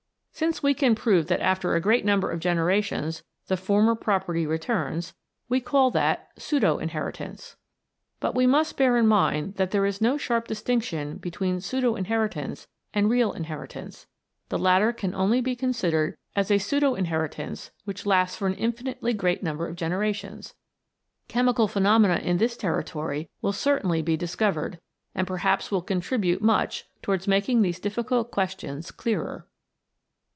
[0.33, 5.13] Since we can prove that after a great number of generations the former property returns,
[5.49, 7.57] we call that Pseudo Inheritance.
[8.19, 12.67] But we must bear in mind that there is no sharp distinction between pseudo inheritance
[12.91, 14.07] and real inheritance.
[14.49, 19.13] The latter can only be considered as a pseudo inheritance which lasts for an infinitely
[19.13, 20.55] great number of generations.
[21.27, 24.79] Chemical pheno mena in this territory will certainly be discovered,
[25.13, 29.45] and perhaps will contribute much towards making these difficult questions clearer.